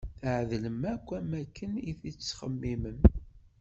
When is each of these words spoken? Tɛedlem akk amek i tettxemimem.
Tɛedlem 0.21 0.81
akk 0.93 1.07
amek 1.19 1.55
i 1.89 1.93
tettxemimem. 2.01 2.99